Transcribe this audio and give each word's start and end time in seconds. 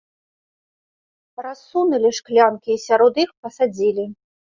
Рассунулі 1.47 2.11
шклянкі 2.19 2.69
і 2.77 2.79
сярод 2.87 3.21
іх 3.25 3.29
пасадзілі. 3.45 4.07